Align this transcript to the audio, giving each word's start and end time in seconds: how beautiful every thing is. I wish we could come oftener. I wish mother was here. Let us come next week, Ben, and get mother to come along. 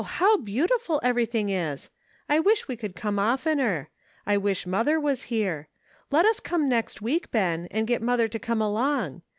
how 0.17 0.35
beautiful 0.37 0.99
every 1.03 1.27
thing 1.27 1.49
is. 1.51 1.91
I 2.27 2.39
wish 2.39 2.67
we 2.67 2.75
could 2.75 2.95
come 2.95 3.19
oftener. 3.19 3.91
I 4.25 4.35
wish 4.35 4.65
mother 4.65 4.99
was 4.99 5.21
here. 5.29 5.67
Let 6.09 6.25
us 6.25 6.39
come 6.39 6.67
next 6.67 7.03
week, 7.03 7.29
Ben, 7.29 7.67
and 7.69 7.85
get 7.85 8.01
mother 8.01 8.27
to 8.27 8.39
come 8.39 8.63
along. 8.63 9.21